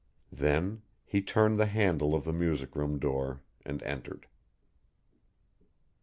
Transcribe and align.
Then 0.31 0.81
he 1.05 1.21
turned 1.21 1.57
the 1.59 1.67
handle 1.67 2.15
of 2.15 2.23
the 2.23 2.33
music 2.33 2.75
room 2.75 2.97
door 2.97 3.43
and 3.63 3.83
entered. 3.83 4.25